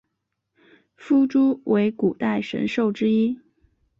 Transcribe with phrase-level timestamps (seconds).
[0.95, 3.37] 夫诸为古代神兽之一。